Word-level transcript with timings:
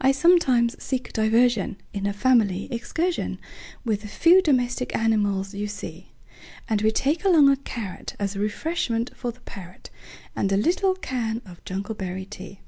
I 0.00 0.12
sometimes 0.12 0.80
seek 0.80 1.12
diversionIn 1.12 1.78
a 2.08 2.12
family 2.12 2.68
excursionWith 2.70 3.38
the 3.84 4.06
few 4.06 4.40
domestic 4.40 4.94
animals 4.94 5.52
you 5.52 5.66
see; 5.66 6.12
And 6.68 6.80
we 6.80 6.92
take 6.92 7.24
along 7.24 7.48
a 7.48 7.56
carrotAs 7.56 8.36
refreshment 8.38 9.10
for 9.16 9.32
the 9.32 9.40
parrot, 9.40 9.90
And 10.36 10.52
a 10.52 10.56
little 10.56 10.94
can 10.94 11.42
of 11.44 11.64
jungleberry 11.64 12.30
tea. 12.30 12.60